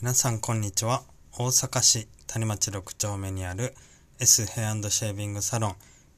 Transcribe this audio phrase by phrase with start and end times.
[0.00, 1.02] 皆さんこんにちは。
[1.36, 3.74] 大阪市谷町6丁目にある
[4.20, 5.74] S ヘアシェービングサロン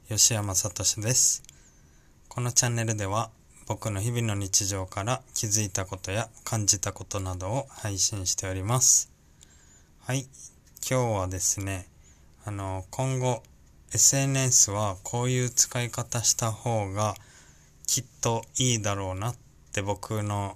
[0.07, 1.41] 吉山聡です。
[2.29, 3.31] このチャンネルでは
[3.65, 9.11] 僕の日々の日常から気づいたことや感じたことなどを配信しております。
[10.01, 10.27] はい。
[10.87, 11.87] 今日はですね、
[12.45, 13.41] あの、今後
[13.95, 17.15] SNS はこういう使い方した方が
[17.87, 19.35] きっといいだろうなっ
[19.73, 20.55] て僕の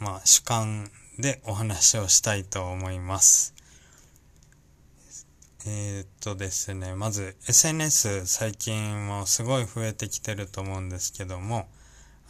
[0.00, 3.54] まあ主観でお話をしたいと思います。
[5.66, 11.68] えー、っとですね、まず SNS 最近もすごい増えてきてると思うんですけども、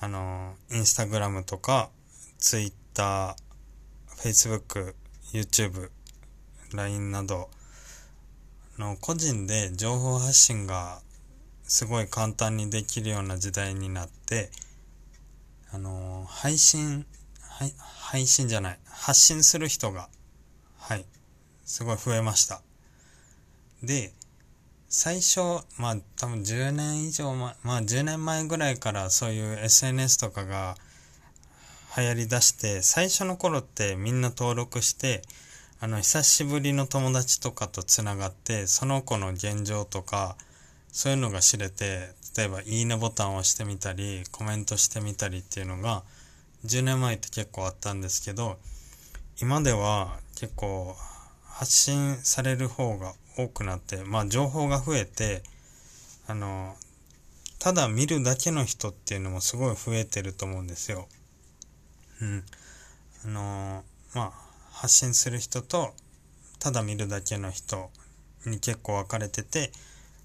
[0.01, 1.91] あの、インスタグラムとか、
[2.38, 3.37] ツイッター、
[4.16, 4.97] フェイスブック、
[5.33, 5.91] YouTube、
[6.73, 7.50] LINE など、
[8.78, 11.00] の個人で情報発信が
[11.64, 14.50] すごい簡単にできるような時代になって、
[15.70, 17.05] あの、配信、
[17.59, 20.09] はい、配信じゃない、発信する人が、
[20.79, 21.05] はい、
[21.65, 22.62] すごい増えました。
[23.83, 24.12] で、
[24.89, 25.41] 最初、
[25.77, 30.77] まあ多分10年以上前、まあ10年前ぐらいからそういう SNS とかが
[31.97, 35.22] 流行り出して、最初の頃ってみんな登録して、
[35.81, 40.37] あの、久しぶりの友達とかとつながって、その子の現状とか、
[40.93, 46.05] そういうのが知れて、例えばいいねボタンを押してみたり、コメントしてみたりっていうのが、
[46.64, 48.59] 10年前って結構あったんですけど、
[49.41, 50.97] 今では結構
[51.45, 55.42] 発信される方が多くなって、まあ情報が増えて、
[56.27, 56.75] あの、
[57.59, 61.09] ただ見るだけの人っていうのもすごい増えてると思うんですよ。
[62.20, 62.45] うん。
[63.25, 63.84] あの、
[64.15, 64.33] まあ、
[64.70, 65.93] 発信する人と、
[66.59, 67.91] ただ見るだけの人
[68.47, 69.72] に結構分かれてて、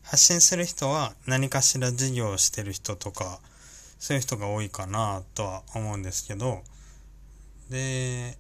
[0.03, 3.39] 発信する人は何かしら事業をしてる人とか、
[3.99, 6.61] そういう人が多いかなとは思うんですけど、
[7.69, 8.37] で、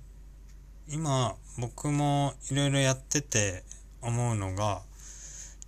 [0.89, 3.63] 今僕もいろいろやってて
[4.01, 4.81] 思うのが、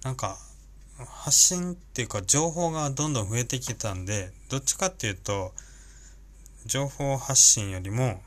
[0.04, 0.38] なんか
[0.98, 5.54] 発信っていうか情報がどんどん増えてきたんで、どっちかっていうと、
[6.66, 8.22] 情報発信よりも、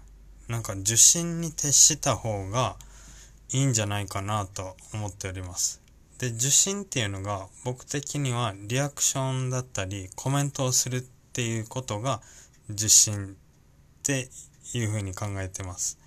[0.49, 2.77] なんか受信に徹した方が
[3.51, 5.81] いいんじゃないかなと思っております。
[6.19, 12.21] で、受信っていうのが僕的にはリアクションだったりコメントをするっっていうことが
[12.71, 13.37] 受信っ
[14.03, 14.29] て
[14.75, 15.99] いうふうに考えてます。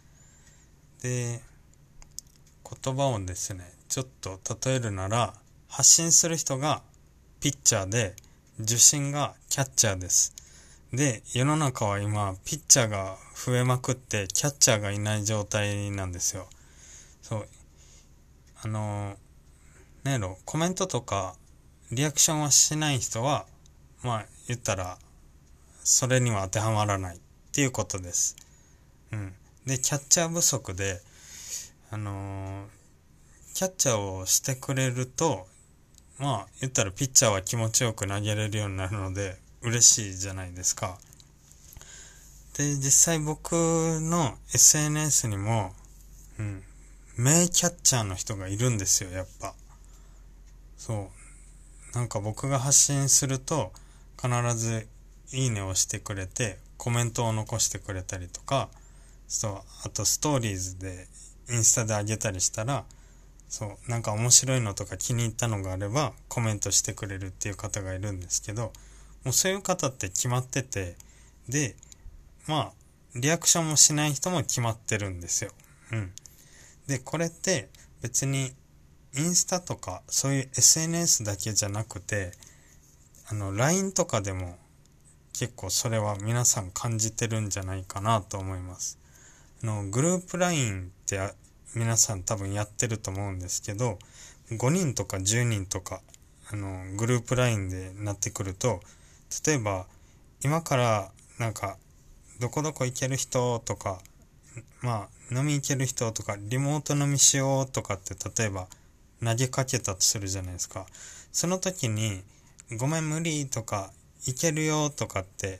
[1.02, 1.42] で、
[2.84, 5.34] 言葉をですね、ちょっと例えるなら
[5.68, 6.82] 発信する人が
[7.40, 8.16] ピッチャーで
[8.60, 10.34] 受信がキャッチャーです。
[10.94, 16.48] で、世の中は今ピッチャーが増えまくってキャッチャーがいない状態なんですよ。
[17.22, 17.48] そう。
[18.64, 19.18] あの、
[20.04, 21.36] なんやろ、コメントとか
[21.92, 23.46] リアクションはしない人は、
[24.04, 24.98] まあ言ったら、
[25.84, 27.20] それには当てはまらないっ
[27.52, 28.36] ていうことです。
[29.12, 29.34] うん。
[29.66, 31.02] で、キャッチャー不足で、
[31.90, 32.68] あの
[33.54, 35.48] キャッチャーをしてくれると、
[36.18, 40.98] まあ言ったらピッチャーは気持ちよく投げれるようになるので、嬉しいじゃないですか。
[42.58, 45.74] で、実際僕の SNS にも、
[46.40, 46.64] うん、
[47.18, 49.54] 名キャッチャーの人がいるんですよ、やっぱ。
[50.78, 51.12] そ
[51.94, 51.96] う。
[51.96, 53.74] なんか僕が発信すると、
[54.22, 54.88] 必ず
[55.32, 58.70] いいねをしてくれて、コメントを残してくれたりとか、
[59.28, 61.08] そう、あとストーリーズで、
[61.50, 62.86] インスタで上げたりしたら、
[63.48, 68.74] そう、なんか面白いのとか気に入ったのがあれば、コメントしてくれるっていう方がいるんですけど、
[69.24, 70.96] もうそういう方って決まってて、
[71.48, 71.76] で、
[72.48, 72.74] まあ、
[73.16, 75.52] リアクションもしない人も決まってるんですよ。
[75.92, 76.12] うん。
[76.88, 77.70] で、これって
[78.02, 78.54] 別に
[79.16, 82.32] インスタとかそういう SNS だけじゃなくて、
[83.28, 84.58] あの、LINE とかでも
[85.34, 89.00] 結構それは皆さん感じてるんじゃないかなと思います。
[89.64, 91.20] あの、グループ LINE って
[91.74, 93.98] 皆さん多分やってると思うんですけど、
[94.52, 96.02] 5人とか10人とか、
[96.52, 98.82] あの、グループ LINE でなってくると、
[99.46, 99.86] 例えば、
[100.44, 101.78] 今からなんか、
[102.40, 104.02] どこどこ行ける人とか、
[104.82, 108.68] まあ、飲み行ける人とか、リモート飲みしようとかって、例えば、
[109.24, 110.88] 投げかけたとするじゃないですか。
[111.32, 112.24] その時に、
[112.78, 113.94] ごめん無理とか、
[114.26, 115.60] 行けるよとかって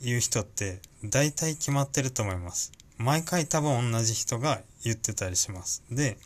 [0.00, 2.72] 言う人って、大体決まってると思います。
[2.98, 5.82] 毎回多分同じ人が言ってたりします。
[5.90, 6.16] で、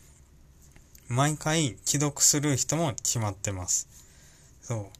[1.08, 3.88] 毎回既読する人も決まってます。
[4.62, 4.90] そ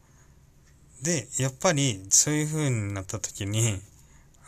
[1.01, 1.05] う。
[1.05, 3.79] で、やっぱりそういう風になった時に、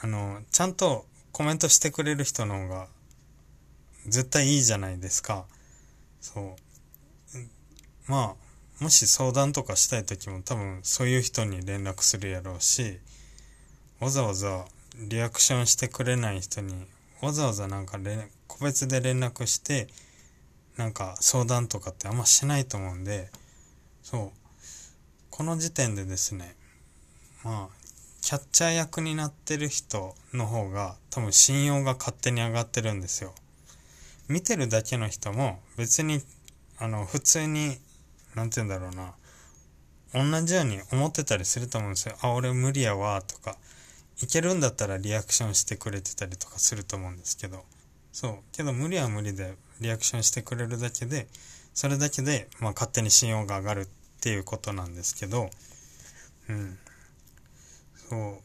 [0.02, 2.88] あの、ちゃんとコメントしてくれる人の方が
[4.06, 5.46] 絶対いいじゃないですか。
[6.20, 6.56] そう。
[8.08, 8.43] まあ、
[8.80, 13.00] もし相談とかしたい時も多分そういう人に連絡するやろうし、
[14.00, 14.66] わざわざ
[14.98, 16.74] リアクションしてくれない人に
[17.22, 17.98] わざわざなんか
[18.48, 19.88] 個別で連絡して
[20.78, 23.30] なんか相談とかってあんましないと思うんで
[24.02, 24.32] そう。
[25.30, 26.56] この時点でですね
[27.44, 27.84] まあ
[28.22, 33.34] キャッチャー役になってる人の方が多分信用が勝手に上がってるんですよ。
[34.28, 36.22] 見てるだけの人も別に
[36.78, 37.78] あの普通に
[38.36, 39.14] 何て言うんだろうな
[40.14, 42.16] 同じように思ってたりすると思うんですよ。
[42.22, 43.58] あ、俺無理やわとか、
[44.22, 47.66] いけるんだったらリアクションしてくれてたりとかすると思うんですけど、
[48.12, 48.36] そう。
[48.52, 51.28] けど無理は無理でリアクションしてくれるだけで、
[51.74, 53.88] それだけで、まあ勝手に信用が上がるっ
[54.22, 55.50] ていうことなんですけど、
[56.48, 56.78] うん。
[58.10, 58.38] そう。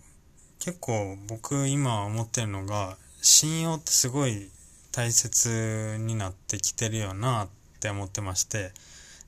[0.58, 4.50] 結構僕今思ってるのが、信用ってすごい
[4.90, 7.48] 大切になってきてるよなっ
[7.80, 8.72] て思ってまして、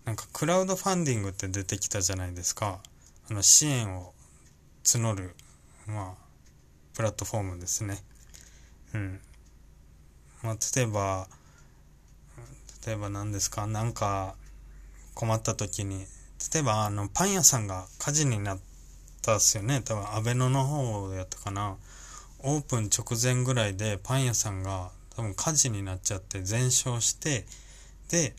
[0.05, 2.81] なんかクラウドファンディングって出てきたじゃないですか。
[3.31, 4.13] あの支援を
[4.85, 5.35] 募る、
[5.87, 6.23] まあ、
[6.95, 8.03] プラットフォームですね。
[8.95, 9.21] うん。
[10.43, 11.29] まあ、例えば、
[12.87, 13.67] 例えば何ですか？
[13.67, 14.35] なんか
[15.15, 16.07] 困った時に、
[16.53, 18.59] 例えばあのパン屋さんが火事になっ
[19.21, 19.83] たっすよね。
[19.85, 21.77] 多分アベノの方やったかな。
[22.43, 27.45] オープン直前ぐらいでパン屋さんが多分火事になっちゃって全焼して、
[28.09, 28.35] で、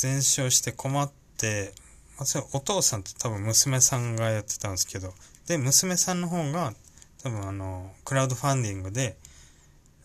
[0.00, 1.74] 全焼して困って、
[2.16, 5.12] まあ、それお父さんと多分娘さんがやってたんですけど、
[5.46, 6.72] で、娘さんの方が
[7.22, 9.18] 多分あの、クラウドファンディングで、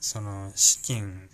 [0.01, 1.29] その資金、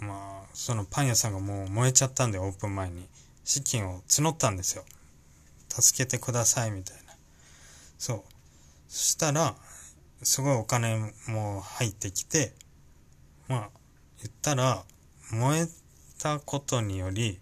[0.00, 3.06] まあ、そのパン屋さんがもう燃えちゃったんで、オープン前に。
[3.44, 4.84] 資金を募ったんですよ。
[5.68, 7.14] 助けてください、みたいな。
[7.96, 8.22] そう。
[8.88, 9.54] そしたら、
[10.24, 12.54] すごいお金も入ってきて、
[13.46, 13.70] まあ、
[14.18, 14.82] 言ったら、
[15.30, 15.68] 燃え
[16.18, 17.38] たことにより、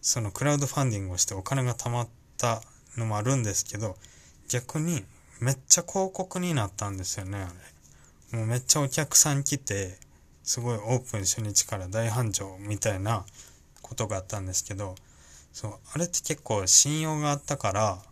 [0.00, 2.62] そのクラウドファンディングをしてお金が貯まった
[2.96, 3.96] のもあるんですけど、
[4.48, 5.04] 逆に
[5.40, 7.48] めっちゃ広告になったんですよね、あ
[8.32, 8.38] れ。
[8.38, 9.98] もうめっちゃお客さん来て、
[10.42, 13.24] すごいオープン初日から大繁盛みたいな
[13.82, 14.94] ことがあったんですけど、
[15.52, 18.02] そう、あれって結構信用があったから、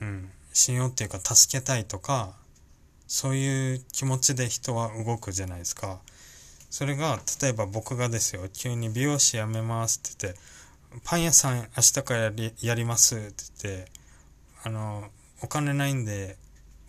[0.00, 2.34] うん、信用っていうか助けたいとか、
[3.06, 6.00] そういう気持ちで人は動くじゃないですか。
[6.70, 10.40] それが、例えば僕がですよ、急に美容師辞めますって言って、
[11.04, 13.92] パン屋さん明日からやりますって言って、
[14.64, 15.10] あの、
[15.42, 16.36] お金ないんで、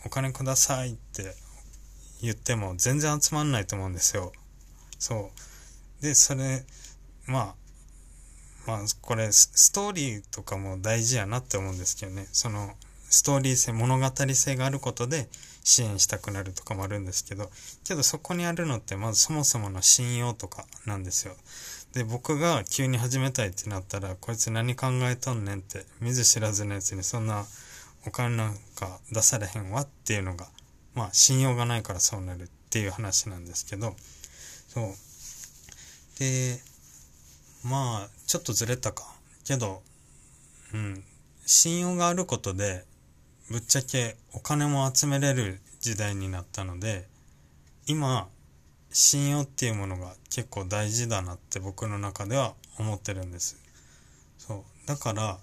[0.05, 1.35] お金くださいって
[2.21, 4.31] 言っても全然集まんないと思うんですよ。
[4.97, 5.31] そ
[5.99, 6.03] う。
[6.03, 6.65] で、それ、
[7.27, 7.55] まあ、
[8.67, 12.27] まあ、これ、ストーリーとかも大事やなって思うんですけどね。
[12.31, 12.75] その、
[13.11, 15.27] ストーリー性、物語性があることで
[15.63, 17.51] 支援したくなるとかもあるんですけど、
[17.83, 21.35] けどそこにあるのってまずそもそもの信用とかなんですよ。
[21.93, 27.45] で、僕が急に始めたいってなったら、こいつ何考えとんねんって、見ず知らずのやつにそんな
[28.07, 30.47] お金なんか出されへんわっていうのが、
[30.95, 33.95] まあ信用がないからそうなるっていう話なんですけど、
[34.69, 36.19] そう。
[36.19, 36.59] で、
[37.63, 39.13] まあ、ちょっとずれたか。
[39.43, 39.81] けど、
[40.73, 41.03] うん、
[41.45, 42.85] 信用があることで、
[43.49, 47.07] ぶっちゃけお金も集めれる時代になったので、
[47.85, 48.29] 今、
[48.91, 53.57] 信用っていうものが結構大事だなって僕の中では思ってるんです。
[54.37, 54.87] そう。
[54.87, 55.39] だから、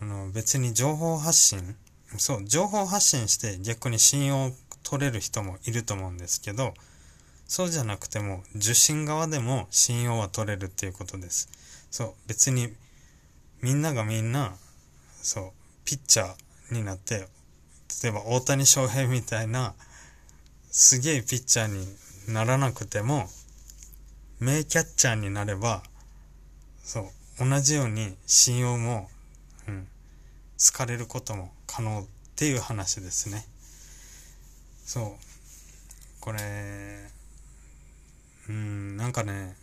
[0.00, 1.76] あの別に情報発信、
[2.16, 4.52] そう、情報発信して逆に信用
[4.82, 6.74] 取れる人もいると思うんですけど、
[7.46, 11.48] そうじゃなくても受信側でも信用は取れるっていうことです。
[11.90, 12.72] そう、別に
[13.60, 14.56] みんながみんな、
[15.20, 15.50] そう、
[15.84, 17.28] ピッチャーになって、
[18.02, 19.74] 例えば大谷翔平みたいな
[20.74, 21.86] すげえピッチャーに
[22.28, 23.28] ならなくても、
[24.40, 25.82] 名キャッチャーになれば、
[26.82, 27.10] そ
[27.40, 29.08] う、同じように信用も、
[29.68, 29.88] うん、
[30.58, 33.46] 好かれることも可能っていう話ですね。
[34.84, 36.20] そう。
[36.20, 36.38] これ、
[38.48, 39.56] うん、なんかね、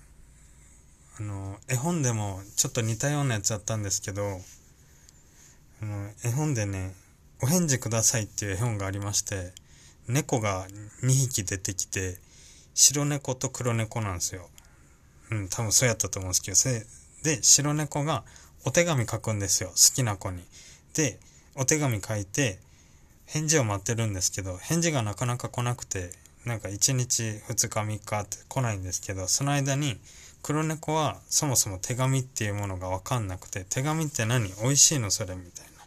[1.19, 4.39] あの、絵本でもちょっと似たようなやつあったんですけど、
[5.81, 6.95] あの、絵本でね、
[7.41, 9.53] お返事くださいっていう絵本がありまして、
[10.07, 10.67] 猫が
[11.03, 12.17] 2匹出てきて、
[12.81, 14.49] 白猫と黒猫なんですよ。
[15.31, 16.85] うん、多分そうやったと思うんですけど、それ
[17.23, 18.23] で、白猫が
[18.63, 19.69] お手紙書くんですよ。
[19.71, 20.41] 好きな子に。
[20.93, 21.19] で、
[21.55, 22.57] お手紙書いて、
[23.25, 26.11] 返事を待ってるんですけど、返事がなかなか来なくて、
[26.45, 29.99] なんか1日2日3日って来ないんですけど、その間に
[30.41, 34.53] 黒猫はそもそも手紙っていうものがわかんなくて、手紙って何？
[34.63, 35.11] 美味しいの？
[35.11, 35.83] それみたいな。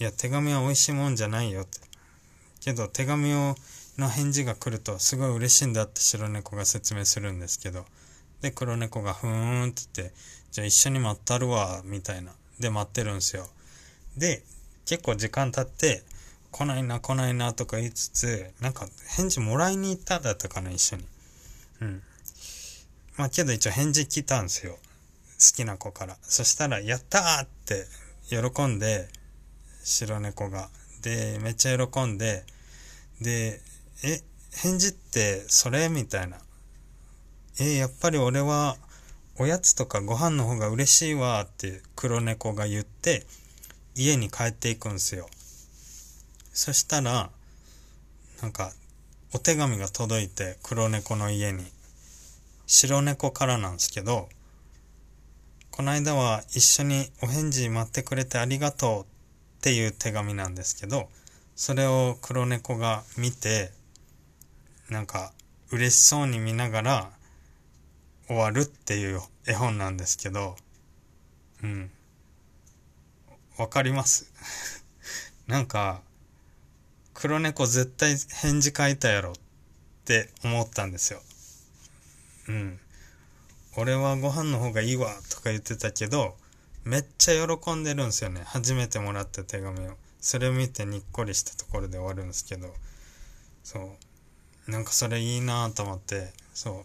[0.00, 1.80] いや、手紙は美味しいもんじゃないよって。
[2.60, 3.54] けど手紙を
[3.98, 7.84] の返事が来るとすごい嬉しいんだって白猫が説明するんですけど、
[8.40, 10.14] で、黒猫がふーんって言って、
[10.52, 12.32] じゃあ一緒に待ったるわ、みたいな。
[12.60, 13.48] で、待ってるんですよ。
[14.16, 14.42] で、
[14.86, 16.04] 結構時間経って、
[16.50, 21.06] 来ないな、来ないな、とか言いつつ、なんか返事もらいに行っただったかな、一緒に。
[21.82, 22.02] うん。
[23.16, 24.72] まあけど一応返事来たんですよ。
[24.72, 26.16] 好きな子から。
[26.22, 27.86] そしたら、やったーって
[28.28, 29.08] 喜んで、
[29.82, 30.70] 白猫が。
[31.02, 32.44] で、めっちゃ喜んで、
[33.20, 33.60] で、
[34.04, 35.88] え、返事ってそれ？
[35.88, 36.38] みたいな。
[37.60, 38.76] え、やっぱり俺は
[39.38, 43.26] おやつとかご飯の方が嬉しいわって黒猫が言って
[43.94, 45.28] 家に帰っていくんですよ。
[46.52, 47.30] そしたら、
[48.42, 48.72] なんか
[49.34, 51.64] お手紙が届いて黒猫の家に。
[52.66, 54.28] 白猫からなんですけど、
[55.70, 59.06] この間は一緒にお返事待ってくれてありがとうっ
[59.62, 61.08] ていう手紙なんですけど、
[61.56, 63.72] それを黒猫が見て、
[64.88, 65.32] なんか
[65.70, 67.10] 嬉しそうに見ながら
[68.26, 70.56] 終わるっていう絵本なんですけど、
[71.62, 71.90] うん。
[73.58, 74.32] わかります？
[75.46, 76.02] なんか、
[77.14, 79.34] 黒猫絶対返事書いたやろっ
[80.04, 81.22] て思ったんですよ。
[82.48, 82.80] うん。
[83.76, 86.36] 俺はご飯の方がいいわとか言ってたけど、
[86.84, 88.42] めっちゃ喜んでるんですよね。
[88.44, 89.96] 初めてもらった手紙を。
[90.20, 92.74] それを見てにっこりしたところで終わるんですけど、
[93.62, 94.07] そう。
[94.68, 96.84] なんかそれいいなと思って、そう。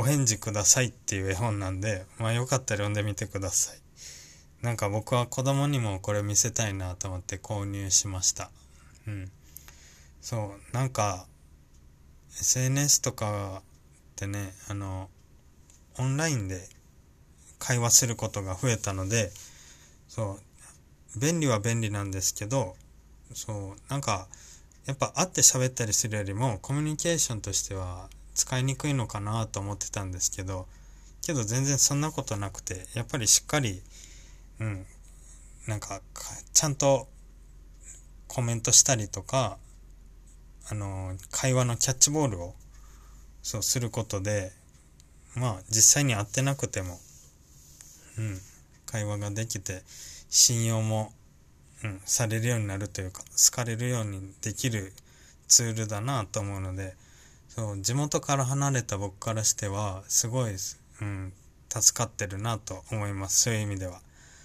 [0.00, 3.78] お返事くださいっていう絵本なんで、まあよかったら読んでみてください。
[4.62, 8.50] なんか僕は子供にもこれ見せたいなと思って購入しました。
[9.06, 9.30] うん。
[10.20, 11.26] そう、なんか、
[12.38, 15.08] SNS とかってね、あの、
[15.98, 16.68] オンラインで
[17.58, 19.32] 会話することが増えたので、
[20.06, 20.38] そ
[21.16, 22.76] う、便利は便利なんですけど、
[23.32, 24.28] そう、なんか、
[24.88, 30.66] やっぱ会って喋ったりするよりもコミュニケーションとしては使いにくいのかなと思ってたんですけど、
[31.20, 33.82] けど全然そんなことなくて、やっぱりしっかり、
[34.60, 34.86] うん、
[35.66, 36.00] なんか、
[36.54, 37.06] ちゃんと
[38.28, 39.58] コメントしたりとか、
[40.70, 42.54] あの、会話のキャッチボールを
[43.42, 44.52] そうすることで、
[45.34, 46.98] まあ実際に会ってなくても、
[48.16, 48.38] うん、
[48.86, 49.82] 会話ができて、
[50.30, 51.12] 信用も、
[51.84, 54.92] うん、されるようになるというか、好かれるようにできる
[55.46, 56.94] ツールだなと思うので、
[57.48, 60.52] そう、地元から離れた僕からしては、すごい、
[61.00, 61.32] うん、
[61.68, 63.42] 助かってるなと思います。
[63.42, 64.00] そういう意味では。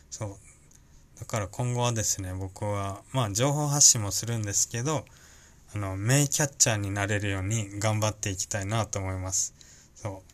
[0.09, 1.19] そう。
[1.19, 5.05] だから今後はですね、僕は、まあ情報発信もするんですけど、
[5.73, 9.53] あの、名キャッチャーになれるように頑張っていきたいなと思います。
[9.95, 10.33] そう。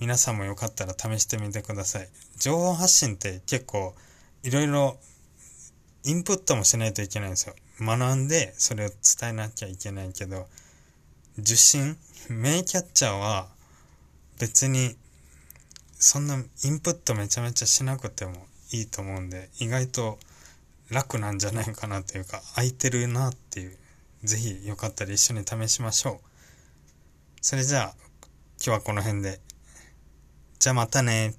[0.00, 2.08] 皆さんもよかったら試してみてください。
[2.36, 3.94] 情報発信って結構
[4.42, 4.98] いろいろ
[6.04, 7.54] インプットもしないといけないんですよ。
[7.80, 10.48] 学んでそれを伝えなきゃいけないけど、
[11.38, 11.96] 受信
[12.28, 13.48] 名キャッチャーは
[14.38, 14.96] 別に
[15.94, 20.18] そんなインプットめちゃめちゃしなくてもいいと思うんで、意外と
[20.90, 23.78] 楽なんじゃないかなというか、空いてるなっていう
[24.24, 26.28] ぜひよかったら一緒に試しましょう。
[27.40, 27.94] それじゃあ、
[28.64, 29.40] 今日はこの辺で。
[30.58, 31.34] じゃあまたね